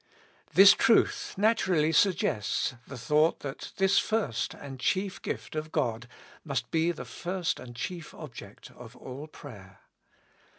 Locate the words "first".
3.99-4.55, 7.05-7.59